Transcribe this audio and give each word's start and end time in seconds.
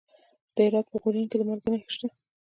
د 0.55 0.57
هرات 0.65 0.85
په 0.89 0.97
غوریان 1.01 1.27
کې 1.29 1.37
د 1.39 1.43
مالګې 1.47 1.69
نښې 1.71 1.89
شته. 1.95 2.07